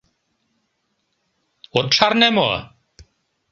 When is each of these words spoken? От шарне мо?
От 1.77 1.89
шарне 1.97 2.29
мо? 2.37 2.49